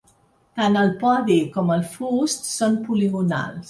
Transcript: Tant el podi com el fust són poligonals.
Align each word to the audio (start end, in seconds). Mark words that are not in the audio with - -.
Tant 0.59 0.79
el 0.85 0.89
podi 1.03 1.37
com 1.59 1.71
el 1.79 1.87
fust 1.95 2.53
són 2.57 2.85
poligonals. 2.91 3.59